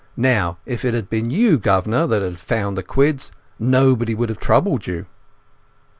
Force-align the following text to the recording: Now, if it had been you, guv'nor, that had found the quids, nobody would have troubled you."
Now, 0.17 0.57
if 0.65 0.83
it 0.83 0.95
had 0.95 1.11
been 1.11 1.29
you, 1.29 1.59
guv'nor, 1.59 2.07
that 2.07 2.23
had 2.23 2.39
found 2.39 2.75
the 2.75 2.81
quids, 2.81 3.31
nobody 3.59 4.15
would 4.15 4.29
have 4.29 4.39
troubled 4.39 4.87
you." 4.87 5.05